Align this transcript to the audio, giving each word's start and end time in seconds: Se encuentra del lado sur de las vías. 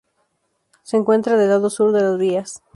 Se 0.81 0.97
encuentra 0.97 1.37
del 1.37 1.49
lado 1.49 1.69
sur 1.69 1.91
de 1.91 2.01
las 2.01 2.17
vías. 2.17 2.63